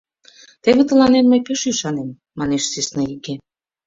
—Теве 0.63 0.81
тыланет 0.89 1.25
мый 1.29 1.41
пеш 1.47 1.61
ӱшанем!— 1.71 2.09
манеш 2.39 2.63
сӧснаиге. 2.71 3.33